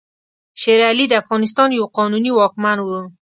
شېر 0.61 0.79
علي 0.91 1.05
د 1.09 1.13
افغانستان 1.21 1.69
یو 1.77 1.85
قانوني 1.97 2.31
واکمن 2.33 2.77
وو. 2.81 2.99